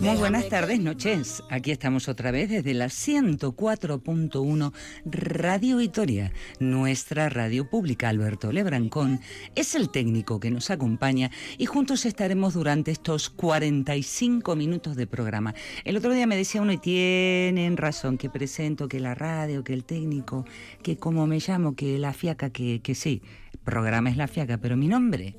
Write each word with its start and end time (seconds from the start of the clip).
Muy 0.00 0.16
buenas 0.16 0.48
tardes, 0.48 0.78
noches. 0.78 1.42
Aquí 1.50 1.72
estamos 1.72 2.08
otra 2.08 2.30
vez 2.30 2.48
desde 2.48 2.72
la 2.72 2.86
104.1 2.86 4.72
Radio 5.04 5.78
Vitoria, 5.78 6.32
nuestra 6.60 7.28
radio 7.28 7.68
pública. 7.68 8.08
Alberto 8.08 8.52
Lebrancón 8.52 9.20
es 9.56 9.74
el 9.74 9.90
técnico 9.90 10.38
que 10.38 10.52
nos 10.52 10.70
acompaña 10.70 11.32
y 11.58 11.66
juntos 11.66 12.06
estaremos 12.06 12.54
durante 12.54 12.92
estos 12.92 13.28
45 13.28 14.54
minutos 14.54 14.94
de 14.94 15.08
programa. 15.08 15.54
El 15.84 15.96
otro 15.96 16.12
día 16.12 16.28
me 16.28 16.36
decía 16.36 16.62
uno, 16.62 16.72
y 16.72 16.78
tienen 16.78 17.76
razón, 17.76 18.18
que 18.18 18.30
presento, 18.30 18.86
que 18.88 19.00
la 19.00 19.16
radio, 19.16 19.64
que 19.64 19.74
el 19.74 19.84
técnico, 19.84 20.44
que 20.82 20.96
como 20.96 21.26
me 21.26 21.40
llamo, 21.40 21.74
que 21.74 21.98
la 21.98 22.12
fiaca, 22.12 22.50
que, 22.50 22.80
que 22.82 22.94
sí, 22.94 23.20
el 23.52 23.58
programa 23.58 24.10
es 24.10 24.16
la 24.16 24.28
fiaca, 24.28 24.58
pero 24.58 24.76
mi 24.76 24.86
nombre 24.86 25.34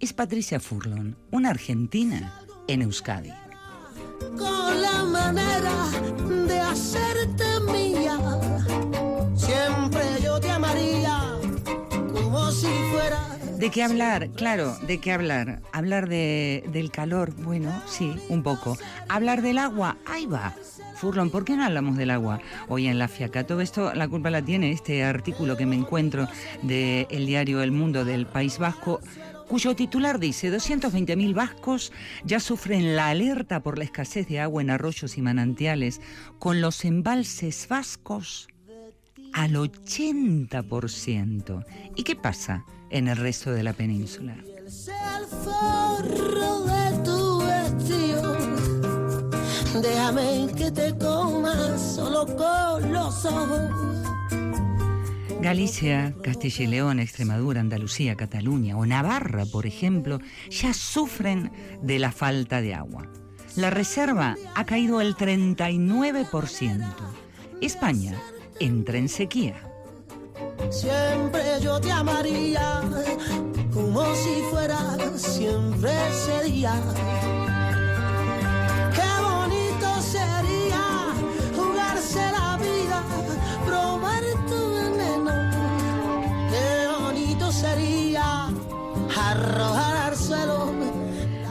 es 0.00 0.12
Patricia 0.12 0.60
Furlon, 0.60 1.16
una 1.30 1.48
argentina 1.48 2.42
en 2.68 2.82
Euskadi 2.82 3.45
con 4.38 4.82
la 4.82 5.04
manera 5.04 5.90
de 6.46 6.60
hacerte 6.60 7.44
mía. 7.72 8.18
Siempre 9.34 10.02
yo 10.22 10.40
te 10.40 10.50
amaría 10.50 11.22
como 12.12 12.50
si 12.50 12.68
fuera. 12.92 13.36
¿De 13.58 13.70
qué 13.70 13.82
hablar? 13.82 14.28
Claro, 14.30 14.76
¿de 14.86 15.00
qué 15.00 15.12
hablar? 15.12 15.62
Hablar 15.72 16.08
de, 16.08 16.64
del 16.72 16.90
calor, 16.90 17.34
bueno, 17.36 17.72
sí, 17.86 18.14
un 18.28 18.42
poco. 18.42 18.76
Hablar 19.08 19.42
del 19.42 19.58
agua, 19.58 19.96
ahí 20.06 20.26
va. 20.26 20.54
Furlon, 20.96 21.30
¿por 21.30 21.44
qué 21.44 21.56
no 21.56 21.64
hablamos 21.64 21.96
del 21.96 22.10
agua 22.10 22.40
hoy 22.68 22.86
en 22.86 22.98
la 22.98 23.08
FIACA? 23.08 23.44
Todo 23.44 23.60
esto, 23.60 23.92
la 23.94 24.08
culpa 24.08 24.30
la 24.30 24.42
tiene 24.42 24.72
este 24.72 25.04
artículo 25.04 25.56
que 25.56 25.66
me 25.66 25.76
encuentro 25.76 26.26
del 26.62 27.06
el 27.10 27.26
diario 27.26 27.62
El 27.62 27.70
Mundo 27.70 28.04
del 28.04 28.26
País 28.26 28.58
Vasco 28.58 29.00
cuyo 29.48 29.74
titular 29.76 30.18
dice 30.18 30.52
220.000 30.52 31.32
vascos 31.34 31.92
ya 32.24 32.40
sufren 32.40 32.96
la 32.96 33.08
alerta 33.08 33.60
por 33.60 33.78
la 33.78 33.84
escasez 33.84 34.26
de 34.28 34.40
agua 34.40 34.60
en 34.62 34.70
arroyos 34.70 35.18
y 35.18 35.22
manantiales, 35.22 36.00
con 36.38 36.60
los 36.60 36.84
embalses 36.84 37.68
vascos 37.68 38.48
al 39.32 39.54
80%. 39.54 41.64
¿Y 41.94 42.02
qué 42.02 42.16
pasa 42.16 42.64
en 42.90 43.06
el 43.08 43.16
resto 43.16 43.52
de 43.52 43.62
la 43.62 43.72
península? 43.72 44.36
Déjame 49.82 50.48
que 50.56 50.70
te 50.70 50.96
coma 50.96 51.76
solo 51.76 52.24
con 52.36 52.92
los 52.92 53.24
ojos 53.26 53.95
Galicia, 55.46 56.12
Castilla 56.24 56.64
y 56.64 56.66
León, 56.66 56.98
Extremadura, 56.98 57.60
Andalucía, 57.60 58.16
Cataluña 58.16 58.76
o 58.76 58.84
Navarra, 58.84 59.46
por 59.46 59.64
ejemplo, 59.64 60.18
ya 60.50 60.74
sufren 60.74 61.52
de 61.80 62.00
la 62.00 62.10
falta 62.10 62.60
de 62.60 62.74
agua. 62.74 63.06
La 63.54 63.70
reserva 63.70 64.34
ha 64.56 64.66
caído 64.66 65.00
el 65.00 65.14
39%. 65.14 66.84
España 67.60 68.20
entra 68.58 68.98
en 68.98 69.08
sequía. 69.08 69.54
Siempre 70.68 71.44
yo 71.62 71.80
te 71.80 71.92
amaría 71.92 72.80
como 73.72 74.04
si 74.16 74.42
fuera 74.50 74.98
siempre 75.16 75.92
ese 76.10 76.50
día 76.50 76.74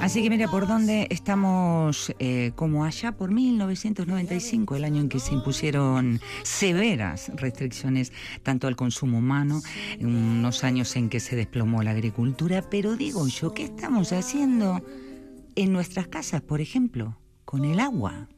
Así 0.02 0.22
que 0.22 0.30
mira, 0.30 0.48
por 0.48 0.68
dónde 0.68 1.08
estamos, 1.10 2.14
eh, 2.20 2.52
como 2.56 2.86
allá 2.86 3.14
por 3.14 3.32
1995, 3.32 4.76
el 4.76 4.84
año 4.84 5.02
en 5.02 5.10
que 5.10 5.20
se 5.20 5.34
impusieron 5.34 6.22
severas 6.44 7.32
restricciones 7.36 8.14
tanto 8.44 8.68
al 8.68 8.76
consumo 8.76 9.18
humano, 9.18 9.62
unos 10.00 10.64
años 10.64 10.96
en 10.96 11.10
que 11.10 11.20
se 11.20 11.36
desplomó 11.36 11.82
la 11.82 11.92
agricultura, 11.92 12.64
pero 12.70 12.96
digo 12.96 13.28
yo, 13.28 13.54
¿qué 13.56 13.64
estamos 13.64 14.14
haciendo 14.14 14.86
en 15.56 15.74
nuestras 15.74 16.08
casas, 16.08 16.42
por 16.42 16.62
ejemplo, 16.62 17.18
con 17.46 17.66
el 17.66 17.80
agua? 17.80 18.30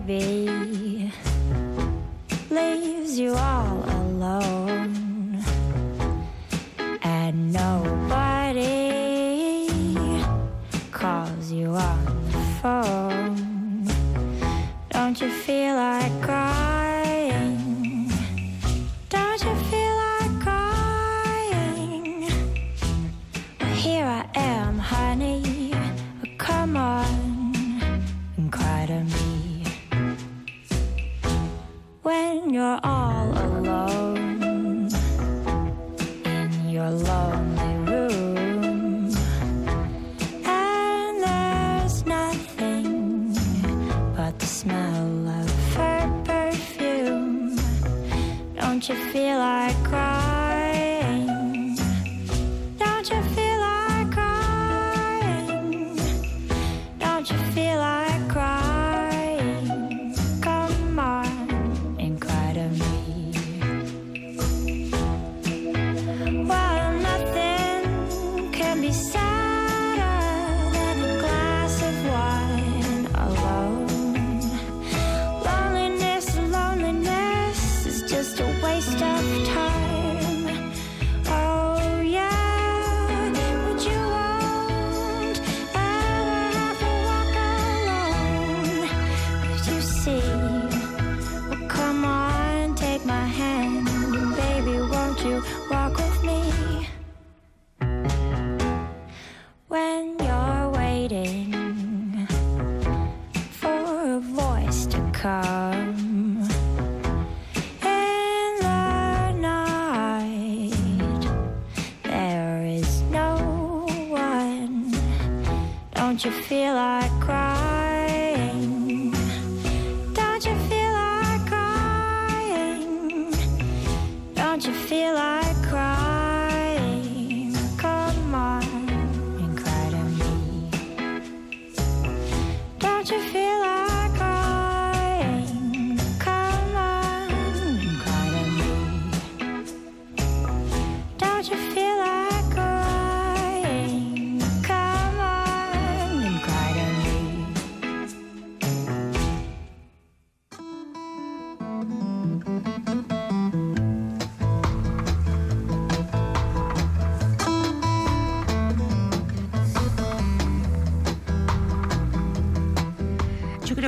Baby 0.00 1.10
leaves 2.50 3.18
you 3.18 3.34
all 3.34 3.65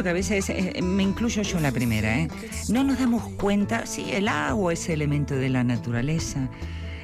que 0.02 0.08
a 0.08 0.12
veces, 0.12 0.50
eh, 0.50 0.80
me 0.82 1.02
incluyo 1.02 1.42
yo 1.42 1.60
la 1.60 1.72
primera, 1.72 2.18
¿eh? 2.18 2.28
no 2.68 2.84
nos 2.84 2.98
damos 2.98 3.22
cuenta, 3.34 3.86
sí, 3.86 4.06
el 4.12 4.28
agua 4.28 4.72
es 4.72 4.88
elemento 4.88 5.34
de 5.34 5.48
la 5.48 5.64
naturaleza, 5.64 6.48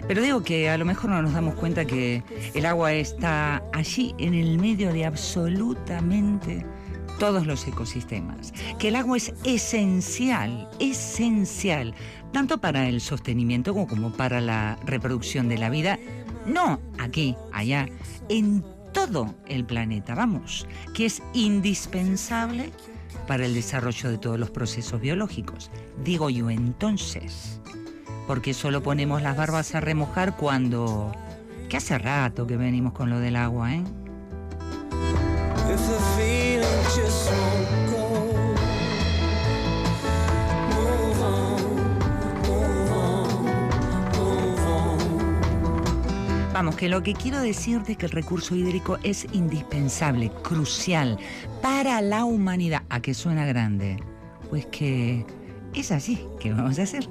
pero 0.07 0.23
digo 0.23 0.43
que 0.43 0.69
a 0.69 0.77
lo 0.77 0.85
mejor 0.85 1.11
no 1.11 1.23
nos 1.23 1.33
damos 1.33 1.55
cuenta 1.55 1.85
que 1.85 2.23
el 2.55 2.67
agua 2.67 2.93
está 2.93 3.63
allí 3.73 4.15
en 4.19 4.35
el 4.35 4.59
medio 4.59 4.93
de 4.93 5.07
absolutamente 5.07 6.65
todos 7.19 7.47
los 7.47 7.67
ecosistemas, 7.67 8.53
que 8.79 8.89
el 8.89 8.97
agua 8.97 9.17
es 9.17 9.33
esencial, 9.45 10.69
esencial, 10.79 11.95
tanto 12.33 12.59
para 12.59 12.89
el 12.89 13.01
sostenimiento 13.01 13.73
como, 13.73 13.87
como 13.87 14.13
para 14.13 14.41
la 14.41 14.79
reproducción 14.85 15.49
de 15.49 15.59
la 15.59 15.71
vida, 15.71 15.99
no 16.47 16.81
aquí, 16.99 17.37
allá, 17.53 17.89
en 18.29 18.63
todo 18.95 19.35
el 19.47 19.67
planeta, 19.67 20.15
vamos, 20.15 20.67
que 20.95 21.05
es 21.05 21.23
indispensable 21.35 22.73
para 23.27 23.45
el 23.45 23.53
desarrollo 23.53 24.11
de 24.11 24.17
todos 24.17 24.39
los 24.39 24.51
procesos 24.51 25.03
biológicos. 25.03 25.71
Digo 26.03 26.31
yo 26.31 26.49
entonces, 26.49 27.61
porque 28.27 28.55
solo 28.55 28.83
ponemos 28.83 29.21
las 29.21 29.37
barbas 29.37 29.75
a 29.75 29.81
remojar 29.81 30.37
cuando... 30.37 31.13
que 31.69 31.77
hace 31.77 31.99
rato 31.99 32.47
que 32.47 32.57
venimos 32.57 32.95
con 32.95 33.11
lo 33.11 33.19
del 33.19 33.37
agua, 33.37 33.75
¿eh? 33.75 33.85
Vamos, 46.55 46.77
que 46.77 46.89
lo 46.89 47.03
que 47.03 47.15
quiero 47.15 47.41
decirte 47.41 47.93
es 47.93 47.99
que 47.99 48.07
el 48.07 48.13
recurso 48.13 48.55
hídrico 48.55 48.97
es 49.03 49.27
indispensable, 49.33 50.31
crucial 50.45 51.19
para 51.61 52.01
la 52.01 52.25
humanidad. 52.25 52.83
¿A 52.91 53.01
que 53.01 53.13
suena 53.13 53.45
grande? 53.45 53.97
Pues 54.51 54.65
que 54.67 55.27
es 55.75 55.91
así 55.91 56.25
que 56.39 56.53
vamos 56.53 56.79
a 56.79 56.85
hacer. 56.85 57.09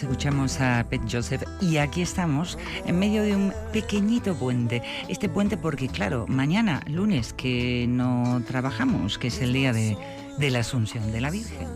Escuchamos 0.00 0.60
a 0.60 0.86
Pet 0.88 1.02
Joseph 1.10 1.42
y 1.60 1.76
aquí 1.76 2.02
estamos 2.02 2.58
en 2.86 2.98
medio 2.98 3.22
de 3.22 3.36
un 3.36 3.52
pequeñito 3.72 4.34
puente. 4.34 4.82
Este 5.08 5.28
puente 5.28 5.56
porque, 5.56 5.88
claro, 5.88 6.26
mañana, 6.28 6.82
lunes, 6.86 7.32
que 7.32 7.86
no 7.88 8.42
trabajamos, 8.46 9.18
que 9.18 9.28
es 9.28 9.40
el 9.40 9.52
día 9.52 9.72
de 9.72 9.96
la 10.38 10.60
Asunción 10.60 11.12
de 11.12 11.20
la 11.20 11.30
Virgen. 11.30 11.71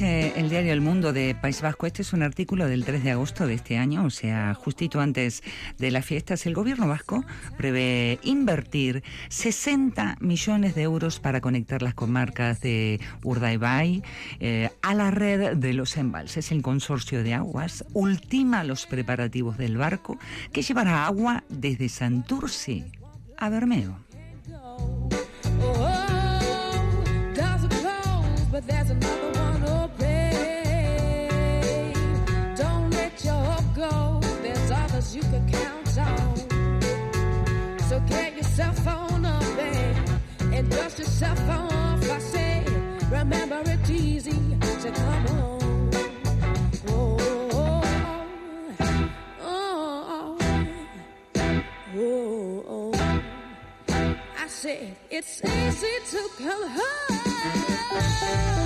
El 0.00 0.50
diario 0.50 0.74
El 0.74 0.82
Mundo 0.82 1.14
de 1.14 1.34
País 1.34 1.62
Vasco, 1.62 1.86
este 1.86 2.02
es 2.02 2.12
un 2.12 2.22
artículo 2.22 2.66
del 2.66 2.84
3 2.84 3.02
de 3.02 3.12
agosto 3.12 3.46
de 3.46 3.54
este 3.54 3.78
año, 3.78 4.04
o 4.04 4.10
sea, 4.10 4.52
justito 4.52 5.00
antes 5.00 5.42
de 5.78 5.90
las 5.90 6.04
fiestas, 6.04 6.44
el 6.44 6.52
gobierno 6.52 6.86
vasco 6.86 7.24
prevé 7.56 8.18
invertir 8.22 9.02
60 9.30 10.18
millones 10.20 10.74
de 10.74 10.82
euros 10.82 11.18
para 11.18 11.40
conectar 11.40 11.80
las 11.80 11.94
comarcas 11.94 12.60
de 12.60 13.00
Urdaibai 13.22 14.02
eh, 14.40 14.70
a 14.82 14.94
la 14.94 15.10
red 15.10 15.56
de 15.56 15.72
los 15.72 15.96
embalses. 15.96 16.52
El 16.52 16.60
consorcio 16.60 17.22
de 17.22 17.32
aguas 17.32 17.84
ultima 17.94 18.64
los 18.64 18.84
preparativos 18.86 19.56
del 19.56 19.78
barco 19.78 20.18
que 20.52 20.60
llevará 20.60 21.06
agua 21.06 21.44
desde 21.48 21.88
Santurce 21.88 22.84
a 23.38 23.48
Bermeo. 23.48 23.96
Yourself 38.56 38.86
on 38.88 39.26
up, 39.26 39.42
babe, 39.56 39.96
and 40.54 40.70
dust 40.70 40.98
yourself 40.98 41.38
off. 41.50 42.10
I 42.10 42.18
say, 42.18 42.64
remember 43.10 43.60
it's 43.66 43.90
easy 43.90 44.30
to 44.80 44.92
come 44.92 45.26
home. 45.26 45.90
Oh, 46.88 47.18
oh, 47.52 47.82
oh, 49.42 50.38
oh, 51.96 52.64
oh. 52.66 52.92
I 54.38 54.46
said 54.46 54.96
it's 55.10 55.42
easy 55.44 55.94
to 56.12 56.28
come 56.38 56.68
home. 56.70 58.65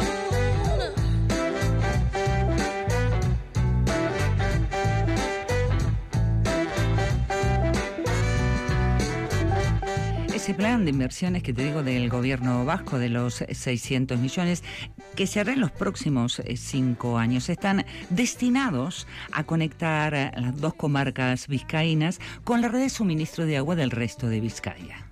Ese 10.41 10.55
plan 10.55 10.87
de 10.87 10.91
inversiones 10.91 11.43
que 11.43 11.53
te 11.53 11.65
digo 11.65 11.83
del 11.83 12.09
gobierno 12.09 12.65
vasco 12.65 12.99
de 12.99 13.11
los 13.11 13.45
600 13.47 14.19
millones 14.19 14.65
que 15.15 15.27
se 15.27 15.39
hará 15.39 15.53
en 15.53 15.61
los 15.61 15.71
próximos 15.71 16.39
eh, 16.39 16.57
cinco 16.57 17.19
años 17.19 17.51
están 17.51 17.85
destinados 18.09 19.07
a 19.33 19.45
conectar 19.45 20.15
eh, 20.15 20.33
las 20.35 20.59
dos 20.59 20.73
comarcas 20.73 21.47
vizcaínas 21.47 22.21
con 22.43 22.63
la 22.63 22.69
red 22.69 22.81
de 22.81 22.89
suministro 22.89 23.45
de 23.45 23.59
agua 23.59 23.77
del 23.77 23.91
resto 23.91 24.29
de 24.29 24.41
Vizcaya. 24.41 25.05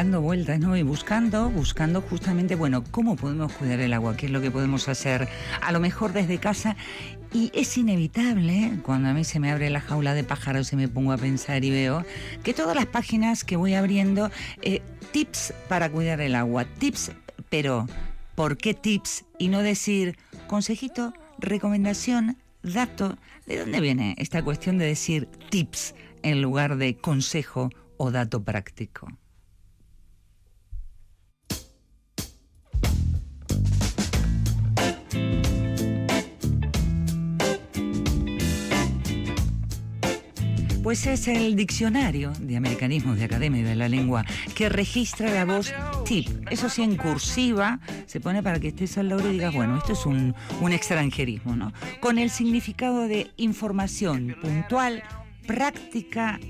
Dando 0.00 0.22
vueltas, 0.22 0.58
¿no? 0.58 0.78
Y 0.78 0.82
buscando, 0.82 1.50
buscando 1.50 2.00
justamente, 2.00 2.54
bueno, 2.54 2.82
cómo 2.90 3.16
podemos 3.16 3.52
cuidar 3.52 3.80
el 3.80 3.92
agua, 3.92 4.16
qué 4.16 4.26
es 4.26 4.32
lo 4.32 4.40
que 4.40 4.50
podemos 4.50 4.88
hacer, 4.88 5.28
a 5.60 5.72
lo 5.72 5.78
mejor 5.78 6.14
desde 6.14 6.38
casa. 6.38 6.74
Y 7.34 7.50
es 7.52 7.76
inevitable, 7.76 8.64
¿eh? 8.64 8.78
cuando 8.82 9.10
a 9.10 9.12
mí 9.12 9.24
se 9.24 9.40
me 9.40 9.50
abre 9.50 9.68
la 9.68 9.82
jaula 9.82 10.14
de 10.14 10.24
pájaros 10.24 10.72
y 10.72 10.76
me 10.76 10.88
pongo 10.88 11.12
a 11.12 11.18
pensar 11.18 11.66
y 11.66 11.70
veo 11.70 12.02
que 12.42 12.54
todas 12.54 12.74
las 12.74 12.86
páginas 12.86 13.44
que 13.44 13.56
voy 13.56 13.74
abriendo, 13.74 14.30
eh, 14.62 14.80
tips 15.12 15.52
para 15.68 15.90
cuidar 15.90 16.22
el 16.22 16.34
agua, 16.34 16.64
tips, 16.64 17.12
pero 17.50 17.86
¿por 18.36 18.56
qué 18.56 18.72
tips? 18.72 19.26
Y 19.36 19.48
no 19.48 19.60
decir 19.60 20.16
consejito, 20.46 21.12
recomendación, 21.38 22.38
dato. 22.62 23.18
¿De 23.44 23.58
dónde 23.58 23.80
viene 23.82 24.14
esta 24.16 24.42
cuestión 24.42 24.78
de 24.78 24.86
decir 24.86 25.28
tips 25.50 25.94
en 26.22 26.40
lugar 26.40 26.78
de 26.78 26.96
consejo 26.96 27.68
o 27.98 28.10
dato 28.10 28.42
práctico? 28.42 29.19
Pues 40.90 41.06
es 41.06 41.28
el 41.28 41.54
diccionario 41.54 42.32
de 42.40 42.56
americanismos 42.56 43.16
de 43.16 43.26
Academia 43.26 43.62
de 43.62 43.76
la 43.76 43.88
Lengua 43.88 44.24
que 44.56 44.68
registra 44.68 45.30
la 45.30 45.44
voz 45.44 45.72
tip. 46.04 46.28
Eso 46.50 46.68
sí, 46.68 46.82
en 46.82 46.96
cursiva 46.96 47.78
se 48.06 48.18
pone 48.18 48.42
para 48.42 48.58
que 48.58 48.66
estés 48.66 48.98
al 48.98 49.08
lado 49.08 49.28
y 49.30 49.34
digas, 49.34 49.54
bueno, 49.54 49.78
esto 49.78 49.92
es 49.92 50.04
un, 50.04 50.34
un 50.60 50.72
extranjerismo, 50.72 51.54
¿no? 51.54 51.72
Con 52.00 52.18
el 52.18 52.28
significado 52.28 53.06
de 53.06 53.30
información 53.36 54.34
puntual, 54.42 55.04
práctica 55.46 56.40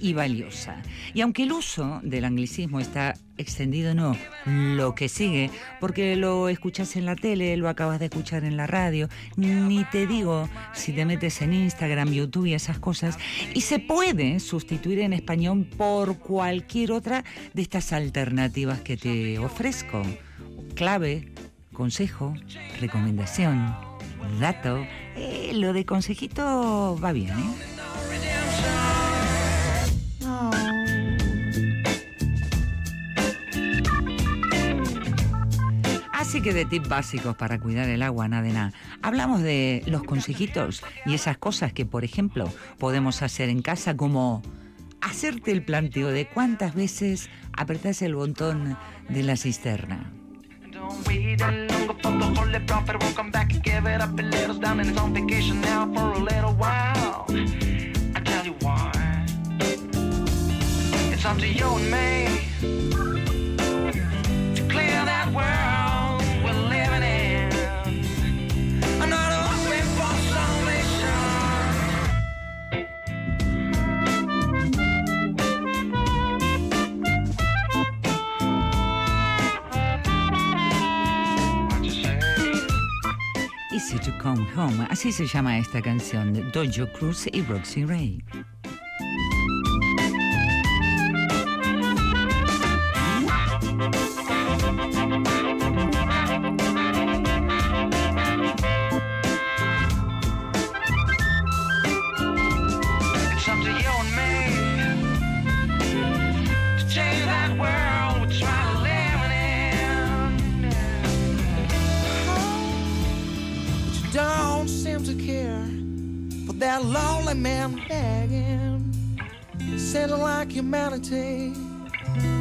y 0.00 0.12
valiosa. 0.12 0.82
Y 1.14 1.20
aunque 1.20 1.44
el 1.44 1.52
uso 1.52 2.00
del 2.02 2.24
anglicismo 2.24 2.80
está 2.80 3.14
extendido, 3.36 3.94
no, 3.94 4.16
lo 4.46 4.94
que 4.94 5.08
sigue, 5.08 5.50
porque 5.80 6.16
lo 6.16 6.48
escuchas 6.48 6.96
en 6.96 7.06
la 7.06 7.16
tele, 7.16 7.56
lo 7.56 7.68
acabas 7.68 7.98
de 7.98 8.06
escuchar 8.06 8.44
en 8.44 8.56
la 8.56 8.66
radio, 8.66 9.08
ni 9.36 9.84
te 9.84 10.06
digo 10.06 10.48
si 10.74 10.92
te 10.92 11.04
metes 11.04 11.40
en 11.42 11.54
Instagram, 11.54 12.12
YouTube 12.12 12.46
y 12.46 12.54
esas 12.54 12.78
cosas, 12.78 13.18
y 13.54 13.62
se 13.62 13.78
puede 13.78 14.40
sustituir 14.40 15.00
en 15.00 15.12
español 15.12 15.66
por 15.76 16.18
cualquier 16.18 16.92
otra 16.92 17.24
de 17.54 17.62
estas 17.62 17.92
alternativas 17.92 18.80
que 18.80 18.96
te 18.96 19.38
ofrezco. 19.38 20.02
Clave, 20.74 21.32
consejo, 21.72 22.34
recomendación, 22.80 23.74
dato, 24.38 24.86
eh, 25.16 25.52
lo 25.54 25.72
de 25.72 25.84
consejito 25.84 26.98
va 27.02 27.12
bien, 27.12 27.30
¿eh? 27.30 27.79
Así 36.30 36.42
que 36.42 36.54
de 36.54 36.64
tips 36.64 36.88
básicos 36.88 37.34
para 37.34 37.58
cuidar 37.58 37.88
el 37.88 38.04
agua, 38.04 38.28
nada 38.28 38.44
de 38.44 38.52
nada. 38.52 38.72
Hablamos 39.02 39.42
de 39.42 39.82
los 39.86 40.04
consejitos 40.04 40.84
y 41.04 41.14
esas 41.14 41.38
cosas 41.38 41.72
que, 41.72 41.84
por 41.84 42.04
ejemplo, 42.04 42.48
podemos 42.78 43.22
hacer 43.22 43.48
en 43.48 43.62
casa 43.62 43.96
como 43.96 44.40
hacerte 45.00 45.50
el 45.50 45.64
planteo 45.64 46.06
de 46.06 46.28
cuántas 46.28 46.76
veces 46.76 47.30
apretás 47.52 48.00
el 48.02 48.14
botón 48.14 48.78
de 49.08 49.24
la 49.24 49.36
cisterna. 49.36 50.12
Así 84.90 85.12
se 85.12 85.26
llama 85.26 85.56
esta 85.58 85.80
canción 85.80 86.32
de 86.32 86.42
Dojo 86.50 86.90
Cruz 86.92 87.28
y 87.32 87.42
Roxy 87.42 87.84
Ray. 87.84 88.22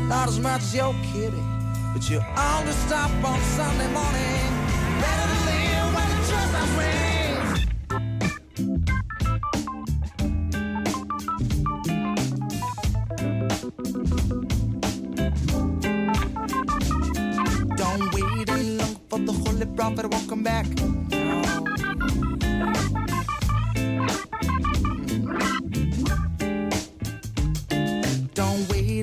Not 0.10 0.28
as 0.28 0.40
much 0.40 0.62
as 0.62 0.76
your 0.76 0.94
kitty, 1.14 1.42
but 1.94 2.10
you 2.10 2.20
only 2.38 2.74
stop 2.74 3.12
on 3.24 3.40
Sunday 3.42 3.88
morning. 3.94 4.59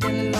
need 0.00 0.04
in. 0.04 0.35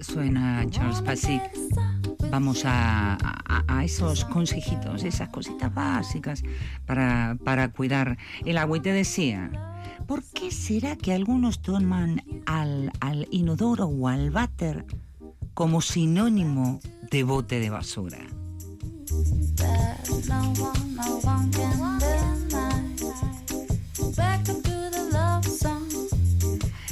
Suena 0.00 0.64
Charles 0.70 1.00
Pasic, 1.02 1.42
vamos 2.30 2.64
a, 2.64 3.16
a- 3.68 3.84
esos 3.84 4.24
consejitos, 4.26 5.04
esas 5.04 5.28
cositas 5.30 5.72
básicas 5.74 6.42
para, 6.86 7.36
para 7.44 7.68
cuidar 7.72 8.18
el 8.44 8.58
agua. 8.58 8.80
Te 8.82 8.92
decía, 8.92 9.50
¿por 10.06 10.22
qué 10.22 10.50
será 10.50 10.96
que 10.96 11.14
algunos 11.14 11.62
toman 11.62 12.22
al, 12.46 12.92
al 13.00 13.26
inodoro 13.30 13.86
o 13.86 14.08
al 14.08 14.30
váter 14.30 14.84
como 15.54 15.80
sinónimo 15.80 16.80
de 17.10 17.22
bote 17.24 17.58
de 17.58 17.70
basura? 17.70 18.18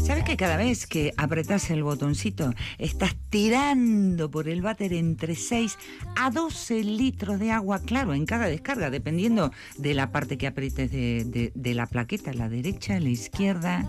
¿Sabes 0.09 0.25
que 0.25 0.39
cada 0.39 0.57
vez 0.57 0.87
que 0.87 1.13
apretas 1.19 1.69
el 1.71 1.83
botoncito 1.83 2.55
estás 2.79 3.15
tirando 3.29 4.31
por 4.31 4.49
el 4.49 4.63
váter 4.63 4.95
entre 4.95 5.35
6 5.35 5.77
a 6.17 6.31
12 6.31 6.83
litros 6.83 7.39
de 7.39 7.51
agua, 7.53 7.81
claro, 7.81 8.15
en 8.15 8.25
cada 8.25 8.47
descarga, 8.47 8.89
dependiendo 8.89 9.53
de 9.77 9.93
la 9.93 10.11
parte 10.11 10.39
que 10.39 10.47
aprietes 10.47 10.91
de, 10.91 11.25
de- 11.27 11.53
de 11.55 11.75
la 11.75 11.85
plaqueta, 11.85 12.33
la 12.33 12.49
derecha, 12.49 12.99
la 13.01 13.11
izquierda? 13.11 13.87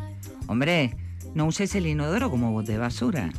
Hombre, 0.48 0.98
no 1.36 1.46
uses 1.46 1.74
el 1.76 1.88
inodoro 1.88 2.30
como 2.30 2.52
bote 2.52 2.74
de 2.74 2.80
basura. 2.80 3.32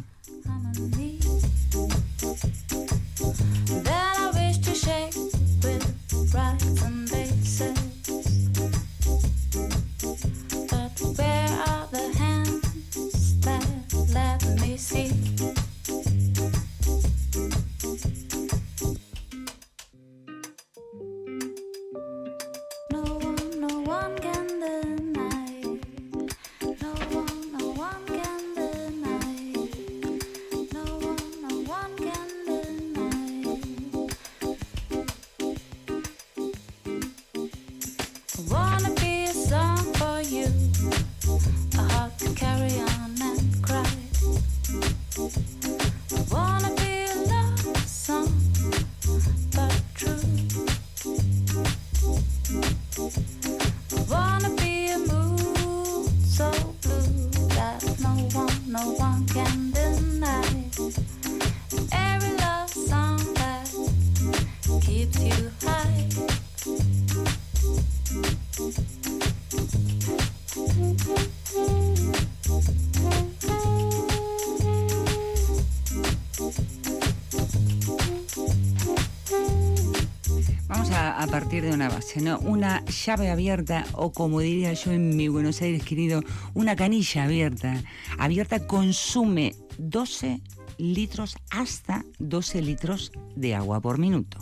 De 81.51 81.73
una 81.73 81.89
base, 81.89 82.21
¿no? 82.21 82.39
Una 82.39 82.85
llave 82.85 83.29
abierta 83.29 83.85
o 83.95 84.13
como 84.13 84.39
diría 84.39 84.73
yo 84.73 84.93
en 84.93 85.17
mi 85.17 85.27
Buenos 85.27 85.61
Aires 85.61 85.83
querido, 85.83 86.23
una 86.55 86.77
canilla 86.77 87.25
abierta. 87.25 87.83
Abierta 88.19 88.69
consume 88.69 89.57
12 89.77 90.41
litros 90.79 91.37
hasta 91.51 92.05
12 92.21 92.63
litros 92.63 93.11
de 93.35 93.57
agua 93.57 93.81
por 93.81 93.99
minuto. 93.99 94.39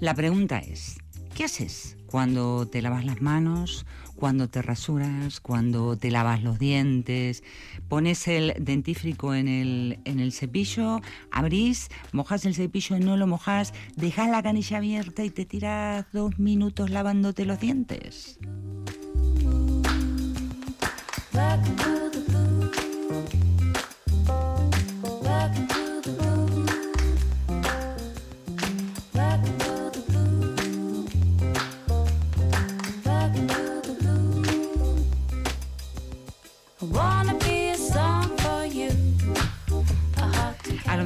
La 0.00 0.14
pregunta 0.14 0.58
es, 0.58 0.98
¿qué 1.34 1.44
haces 1.44 1.96
cuando 2.06 2.68
te 2.68 2.82
lavas 2.82 3.06
las 3.06 3.22
manos, 3.22 3.86
cuando 4.18 4.48
te 4.48 4.62
rasuras, 4.62 5.40
cuando 5.40 5.96
te 5.96 6.10
lavas 6.10 6.42
los 6.42 6.58
dientes? 6.58 7.44
Pones 7.88 8.26
el 8.26 8.52
dentífrico 8.58 9.32
en 9.32 9.46
el, 9.46 10.00
en 10.04 10.18
el 10.18 10.32
cepillo, 10.32 11.00
abrís, 11.30 11.88
mojas 12.10 12.44
el 12.44 12.56
cepillo, 12.56 12.98
no 12.98 13.16
lo 13.16 13.28
mojas, 13.28 13.72
dejas 13.94 14.28
la 14.28 14.42
canilla 14.42 14.78
abierta 14.78 15.22
y 15.24 15.30
te 15.30 15.44
tiras 15.44 16.06
dos 16.12 16.38
minutos 16.38 16.90
lavándote 16.90 17.44
los 17.44 17.60
dientes. 17.60 18.38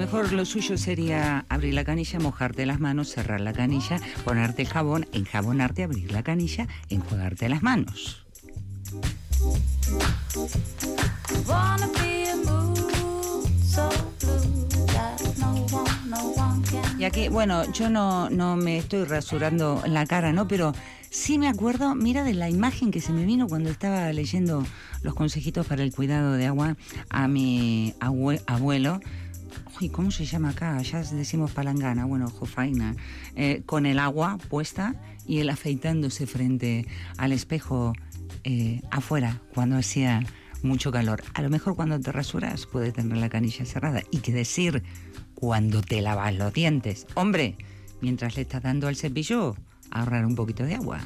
Mejor 0.03 0.33
lo 0.33 0.45
suyo 0.45 0.77
sería 0.77 1.47
abrir 1.49 1.75
la 1.75 1.85
canilla, 1.85 2.19
mojarte 2.19 2.67
las 2.67 2.81
manos, 2.81 3.09
cerrar 3.11 3.41
la 3.41 3.53
canilla, 3.53 4.01
ponerte 4.25 4.63
el 4.63 4.69
jabón, 4.69 5.07
enjabonarte, 5.13 5.85
abrir 5.85 6.11
la 6.11 6.25
canilla, 6.25 6.67
enjuagarte 6.89 7.49
las 7.49 7.63
manos. 7.63 8.27
Y 16.99 17.05
aquí, 17.05 17.29
bueno, 17.29 17.71
yo 17.73 17.91
no, 17.91 18.31
no 18.31 18.57
me 18.57 18.79
estoy 18.79 19.05
rasurando 19.05 19.83
la 19.87 20.07
cara, 20.07 20.33
¿no? 20.33 20.47
Pero 20.47 20.73
sí 21.11 21.37
me 21.39 21.49
acuerdo, 21.49 21.95
mira, 21.97 22.23
de 22.23 22.35
la 22.35 22.49
imagen 22.49 22.91
que 22.93 23.01
se 23.01 23.13
me 23.13 23.25
vino 23.25 23.49
cuando 23.49 23.71
estaba 23.71 24.13
leyendo 24.13 24.65
los 25.03 25.15
consejitos 25.15 25.67
para 25.67 25.83
el 25.83 25.93
cuidado 25.93 26.35
de 26.35 26.47
agua 26.47 26.77
a 27.11 27.27
mi 27.27 27.95
abue- 27.99 28.43
abuelo. 28.47 29.01
Uy, 29.83 29.89
¿cómo 29.89 30.13
se 30.13 30.25
llama 30.25 30.51
acá? 30.51 30.81
Ya 30.83 31.03
decimos 31.03 31.51
palangana, 31.51 32.05
bueno, 32.05 32.31
jofaina. 32.31 32.95
Eh, 33.35 33.63
con 33.67 33.85
el 33.85 33.99
agua 33.99 34.39
puesta 34.49 34.95
y 35.27 35.41
él 35.41 35.51
afeitándose 35.51 36.29
frente 36.29 36.87
al 37.17 37.33
espejo 37.33 37.93
eh, 38.45 38.81
afuera 38.93 39.41
cuando 39.53 39.77
hacía 39.77 40.25
mucho 40.63 40.93
calor. 40.93 41.25
A 41.35 41.43
lo 41.43 41.51
mejor 41.51 41.75
cuando 41.75 41.99
te 41.99 42.13
rasuras 42.13 42.67
puedes 42.67 42.93
tener 42.93 43.19
la 43.19 43.29
canilla 43.29 43.65
cerrada. 43.65 44.03
Y 44.13 44.19
qué 44.19 44.33
decir 44.33 44.85
cuando 45.35 45.83
te 45.83 46.01
lavas 46.01 46.33
los 46.37 46.53
dientes. 46.53 47.09
Hombre, 47.15 47.57
mientras 48.01 48.37
le 48.37 48.43
estás 48.43 48.63
dando 48.63 48.87
al 48.87 48.95
cepillo, 48.95 49.57
ahorrar 49.91 50.25
un 50.25 50.37
poquito 50.37 50.63
de 50.63 50.77
agua. 50.77 51.01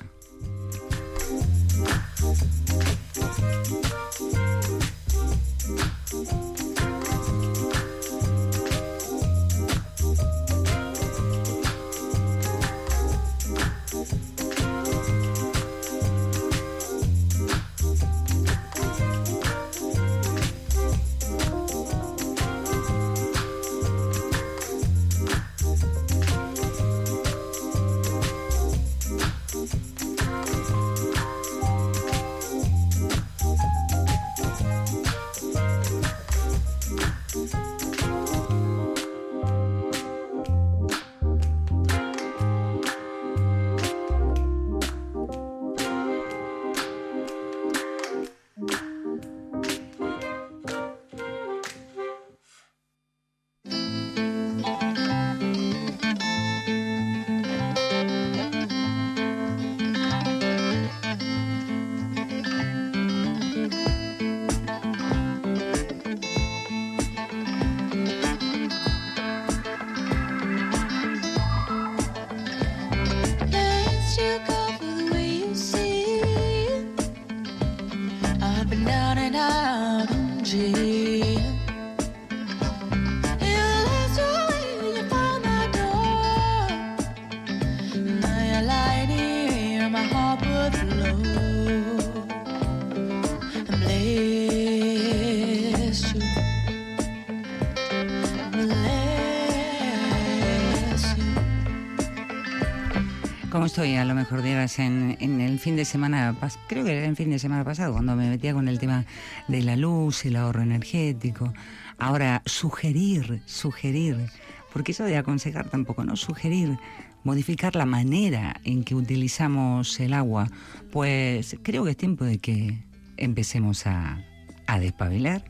Estoy? 103.76 103.96
A 103.96 104.06
lo 104.06 104.14
mejor 104.14 104.40
dirás 104.40 104.78
en, 104.78 105.18
en 105.20 105.38
el 105.42 105.58
fin 105.58 105.76
de 105.76 105.84
semana, 105.84 106.34
creo 106.66 106.82
que 106.82 106.96
era 106.96 107.06
el 107.06 107.14
fin 107.14 107.28
de 107.28 107.38
semana 107.38 107.62
pasado, 107.62 107.92
cuando 107.92 108.16
me 108.16 108.30
metía 108.30 108.54
con 108.54 108.68
el 108.68 108.78
tema 108.78 109.04
de 109.48 109.60
la 109.60 109.76
luz, 109.76 110.24
el 110.24 110.36
ahorro 110.36 110.62
energético. 110.62 111.52
Ahora, 111.98 112.40
sugerir, 112.46 113.42
sugerir, 113.44 114.30
porque 114.72 114.92
eso 114.92 115.04
de 115.04 115.18
aconsejar 115.18 115.68
tampoco, 115.68 116.04
¿no? 116.04 116.16
Sugerir, 116.16 116.78
modificar 117.22 117.76
la 117.76 117.84
manera 117.84 118.58
en 118.64 118.82
que 118.82 118.94
utilizamos 118.94 120.00
el 120.00 120.14
agua, 120.14 120.48
pues 120.90 121.58
creo 121.62 121.84
que 121.84 121.90
es 121.90 121.98
tiempo 121.98 122.24
de 122.24 122.38
que 122.38 122.78
empecemos 123.18 123.86
a, 123.86 124.24
a 124.66 124.78
despabilar. 124.78 125.44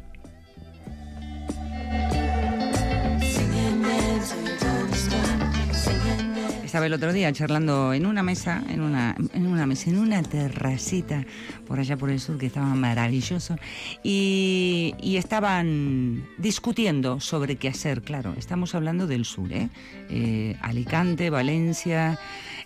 El 6.84 6.92
otro 6.92 7.12
día 7.12 7.32
charlando 7.32 7.92
en 7.94 8.06
una 8.06 8.22
mesa, 8.22 8.62
en 8.68 8.80
una, 8.80 9.16
en 9.32 9.46
una 9.46 9.66
mesa, 9.66 9.90
en 9.90 9.98
una 9.98 10.22
terracita 10.22 11.24
por 11.66 11.80
allá 11.80 11.96
por 11.96 12.10
el 12.10 12.20
sur 12.20 12.38
que 12.38 12.46
estaba 12.46 12.74
maravilloso 12.74 13.56
y, 14.04 14.94
y 15.00 15.16
estaban 15.16 16.24
discutiendo 16.38 17.18
sobre 17.18 17.56
qué 17.56 17.68
hacer. 17.68 18.02
Claro, 18.02 18.34
estamos 18.38 18.74
hablando 18.74 19.06
del 19.06 19.24
sur, 19.24 19.52
¿eh? 19.52 19.68
Eh, 20.10 20.56
Alicante, 20.60 21.30
Valencia. 21.30 22.20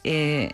eh, 0.05 0.51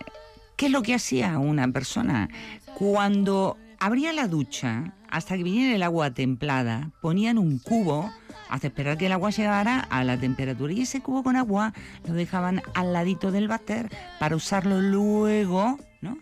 ¿Qué 0.57 0.67
es 0.67 0.73
lo 0.73 0.83
que 0.83 0.95
hacía 0.95 1.39
una 1.39 1.67
persona 1.73 2.29
cuando 2.75 3.57
abría 3.81 4.13
la 4.13 4.29
ducha 4.29 4.95
hasta 5.11 5.37
que 5.37 5.43
viniera 5.43 5.75
el 5.75 5.83
agua 5.83 6.13
templada? 6.13 6.91
Ponían 7.01 7.37
un 7.39 7.59
cubo 7.59 8.13
hasta 8.49 8.67
esperar 8.69 8.99
que 8.99 9.07
el 9.07 9.13
agua 9.13 9.31
llegara 9.31 9.81
a 9.81 10.05
la 10.05 10.19
temperatura 10.19 10.73
y 10.73 10.83
ese 10.83 11.01
cubo 11.01 11.23
con 11.23 11.37
agua 11.37 11.73
lo 12.07 12.15
dejaban 12.15 12.63
al 12.75 12.93
ladito 12.93 13.31
del 13.31 13.49
váter 13.49 13.91
para 14.19 14.37
usarlo 14.37 14.81
luego, 14.81 15.79
¿no? 16.01 16.19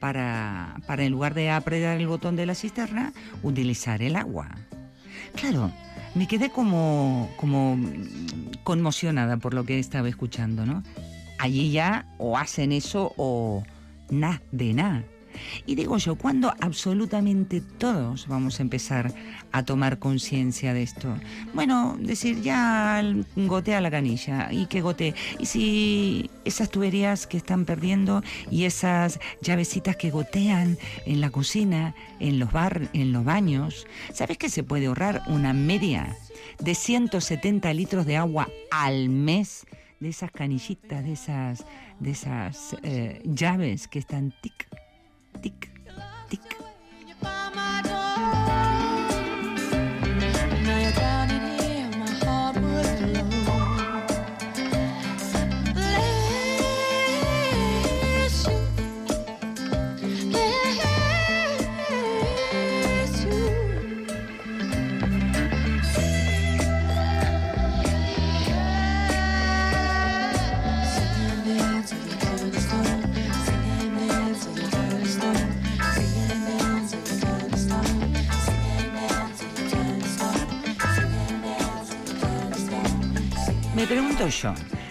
Para, 0.00 0.76
para 0.86 1.04
en 1.04 1.12
lugar 1.12 1.34
de 1.34 1.50
apretar 1.50 1.98
el 1.98 2.06
botón 2.06 2.36
de 2.36 2.46
la 2.46 2.54
cisterna, 2.54 3.12
utilizar 3.42 4.02
el 4.02 4.16
agua. 4.16 4.48
Claro, 5.34 5.72
me 6.14 6.26
quedé 6.26 6.50
como, 6.50 7.30
como 7.36 7.78
conmocionada 8.64 9.36
por 9.36 9.54
lo 9.54 9.64
que 9.64 9.78
estaba 9.78 10.08
escuchando, 10.08 10.64
¿no? 10.66 10.82
Allí 11.38 11.70
ya 11.70 12.06
o 12.18 12.38
hacen 12.38 12.72
eso 12.72 13.12
o 13.16 13.62
nada 14.10 14.40
de 14.52 14.72
nada. 14.72 15.04
Y 15.66 15.74
digo 15.74 15.98
yo, 15.98 16.16
¿cuándo 16.16 16.52
absolutamente 16.60 17.60
todos 17.60 18.26
vamos 18.28 18.58
a 18.58 18.62
empezar 18.62 19.12
a 19.52 19.64
tomar 19.64 19.98
conciencia 19.98 20.74
de 20.74 20.82
esto? 20.82 21.16
Bueno, 21.54 21.96
decir, 22.00 22.40
ya 22.42 23.02
gotea 23.36 23.80
la 23.80 23.90
canilla 23.90 24.52
y 24.52 24.66
que 24.66 24.80
gotee. 24.80 25.14
Y 25.38 25.46
si 25.46 26.30
esas 26.44 26.70
tuberías 26.70 27.26
que 27.26 27.36
están 27.36 27.64
perdiendo 27.64 28.22
y 28.50 28.64
esas 28.64 29.18
llavecitas 29.40 29.96
que 29.96 30.10
gotean 30.10 30.78
en 31.04 31.20
la 31.20 31.30
cocina, 31.30 31.94
en 32.20 32.38
los 32.38 32.52
bar, 32.52 32.88
en 32.92 33.12
los 33.12 33.24
baños, 33.24 33.86
¿sabes 34.12 34.38
que 34.38 34.48
se 34.48 34.62
puede 34.62 34.86
ahorrar 34.86 35.22
una 35.26 35.52
media 35.52 36.16
de 36.58 36.74
170 36.74 37.72
litros 37.74 38.06
de 38.06 38.16
agua 38.16 38.48
al 38.70 39.08
mes? 39.08 39.66
de 40.00 40.08
esas 40.08 40.30
canillitas, 40.30 41.04
de 41.04 41.12
esas, 41.12 41.64
de 42.00 42.10
esas 42.10 42.76
eh, 42.82 43.22
llaves 43.24 43.88
que 43.88 43.98
están 43.98 44.34
tic, 44.42 44.68
tik 45.36 45.70
tik. 46.30 46.65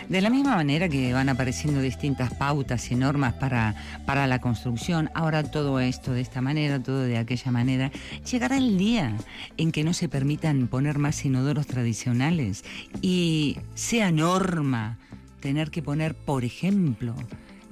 De 0.07 0.21
la 0.21 0.29
misma 0.29 0.55
manera 0.55 0.87
que 0.87 1.11
van 1.11 1.27
apareciendo 1.27 1.81
distintas 1.81 2.33
pautas 2.33 2.89
y 2.89 2.95
normas 2.95 3.33
para, 3.33 3.75
para 4.05 4.27
la 4.27 4.39
construcción, 4.39 5.09
ahora 5.13 5.43
todo 5.43 5.81
esto 5.81 6.13
de 6.13 6.21
esta 6.21 6.39
manera, 6.39 6.81
todo 6.81 7.01
de 7.01 7.17
aquella 7.17 7.51
manera, 7.51 7.91
llegará 8.31 8.55
el 8.57 8.77
día 8.77 9.13
en 9.57 9.73
que 9.73 9.83
no 9.83 9.93
se 9.93 10.07
permitan 10.07 10.67
poner 10.67 10.99
más 10.99 11.25
inodoros 11.25 11.67
tradicionales 11.67 12.63
y 13.01 13.57
sea 13.73 14.09
norma 14.09 14.99
tener 15.41 15.69
que 15.69 15.81
poner, 15.81 16.15
por 16.15 16.45
ejemplo, 16.45 17.13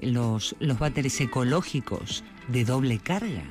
los, 0.01 0.57
los 0.59 0.77
váteres 0.77 1.21
ecológicos 1.21 2.25
de 2.49 2.65
doble 2.65 2.99
carga. 2.99 3.45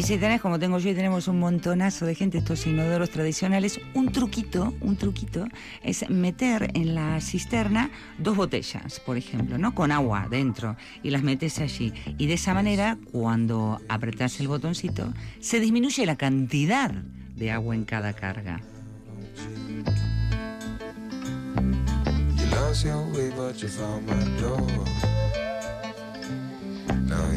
Y 0.00 0.02
si 0.02 0.16
tenés, 0.16 0.40
como 0.40 0.58
tengo 0.58 0.78
yo 0.78 0.88
y 0.88 0.94
tenemos 0.94 1.28
un 1.28 1.38
montonazo 1.38 2.06
de 2.06 2.14
gente, 2.14 2.38
estos 2.38 2.66
inodoros 2.66 3.10
tradicionales, 3.10 3.78
un 3.92 4.10
truquito, 4.10 4.72
un 4.80 4.96
truquito, 4.96 5.46
es 5.82 6.08
meter 6.08 6.70
en 6.72 6.94
la 6.94 7.20
cisterna 7.20 7.90
dos 8.16 8.34
botellas, 8.34 8.98
por 9.00 9.18
ejemplo, 9.18 9.58
¿no? 9.58 9.74
Con 9.74 9.92
agua 9.92 10.26
dentro, 10.30 10.78
y 11.02 11.10
las 11.10 11.22
metes 11.22 11.58
allí. 11.58 11.92
Y 12.16 12.28
de 12.28 12.32
esa 12.32 12.54
manera, 12.54 12.96
cuando 13.12 13.78
apretás 13.90 14.40
el 14.40 14.48
botoncito, 14.48 15.12
se 15.38 15.60
disminuye 15.60 16.06
la 16.06 16.16
cantidad 16.16 16.90
de 17.36 17.50
agua 17.50 17.74
en 17.74 17.84
cada 17.84 18.14
carga. 18.14 18.58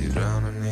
You 0.04 0.63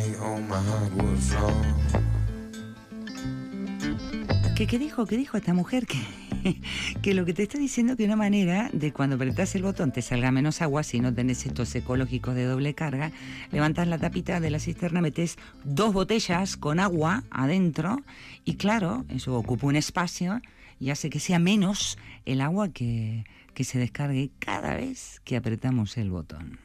¿Qué, 4.56 4.66
qué 4.66 4.78
dijo? 4.78 5.06
¿Qué 5.06 5.16
dijo 5.16 5.36
esta 5.36 5.54
mujer? 5.54 5.86
Que, 6.42 6.60
que 7.02 7.14
lo 7.14 7.24
que 7.24 7.34
te 7.34 7.44
está 7.44 7.56
diciendo 7.56 7.96
que 7.96 8.04
una 8.04 8.16
manera 8.16 8.68
de 8.72 8.92
cuando 8.92 9.14
apretás 9.14 9.54
el 9.54 9.62
botón 9.62 9.92
te 9.92 10.02
salga 10.02 10.32
menos 10.32 10.60
agua, 10.60 10.82
si 10.82 10.98
no 10.98 11.14
tenés 11.14 11.46
estos 11.46 11.72
ecológicos 11.76 12.34
de 12.34 12.46
doble 12.46 12.74
carga, 12.74 13.12
levantas 13.52 13.86
la 13.86 13.98
tapita 13.98 14.40
de 14.40 14.50
la 14.50 14.58
cisterna, 14.58 15.00
metes 15.00 15.36
dos 15.62 15.92
botellas 15.92 16.56
con 16.56 16.80
agua 16.80 17.22
adentro 17.30 18.02
y 18.44 18.56
claro, 18.56 19.04
eso 19.08 19.36
ocupa 19.36 19.68
un 19.68 19.76
espacio 19.76 20.40
y 20.80 20.90
hace 20.90 21.10
que 21.10 21.20
sea 21.20 21.38
menos 21.38 21.96
el 22.24 22.40
agua 22.40 22.70
que, 22.70 23.24
que 23.54 23.62
se 23.62 23.78
descargue 23.78 24.30
cada 24.40 24.74
vez 24.74 25.20
que 25.24 25.36
apretamos 25.36 25.96
el 25.96 26.10
botón. 26.10 26.58